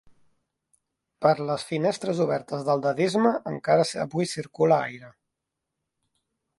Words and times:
Per 1.25 1.33
les 1.49 1.65
finestres 1.73 2.23
obertes 2.27 2.65
del 2.71 2.83
dadaisme 2.87 3.35
encara 3.55 3.87
avui 4.09 4.33
circula 4.35 4.83
aire. 4.91 5.15